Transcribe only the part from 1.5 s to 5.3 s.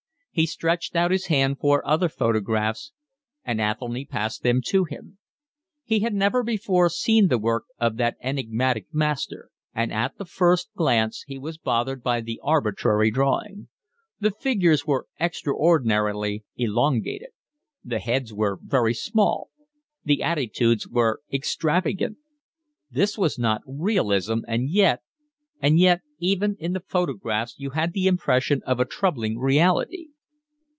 for other photographs, and Athelny passed them to him.